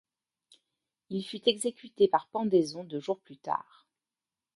[1.11, 3.85] Il fut exécuté par pendaison deux jours plus tard.